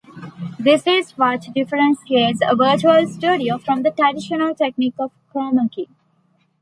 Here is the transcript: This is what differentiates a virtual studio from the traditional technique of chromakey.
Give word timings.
This 0.57 0.87
is 0.87 1.11
what 1.11 1.53
differentiates 1.53 2.39
a 2.43 2.55
virtual 2.55 3.05
studio 3.05 3.59
from 3.59 3.83
the 3.83 3.91
traditional 3.91 4.55
technique 4.55 4.95
of 4.97 5.11
chromakey. 5.31 5.89